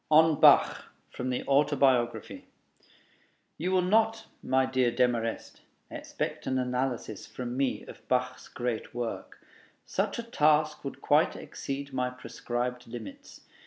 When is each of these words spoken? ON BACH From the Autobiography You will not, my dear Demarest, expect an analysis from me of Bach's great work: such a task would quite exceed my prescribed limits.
ON 0.09 0.39
BACH 0.39 0.81
From 1.11 1.29
the 1.29 1.43
Autobiography 1.47 2.47
You 3.59 3.71
will 3.71 3.83
not, 3.83 4.25
my 4.41 4.65
dear 4.65 4.89
Demarest, 4.89 5.61
expect 5.91 6.47
an 6.47 6.57
analysis 6.57 7.27
from 7.27 7.55
me 7.55 7.85
of 7.85 8.07
Bach's 8.07 8.47
great 8.47 8.95
work: 8.95 9.45
such 9.85 10.17
a 10.17 10.23
task 10.23 10.83
would 10.83 11.01
quite 11.03 11.35
exceed 11.35 11.93
my 11.93 12.09
prescribed 12.09 12.87
limits. 12.87 13.41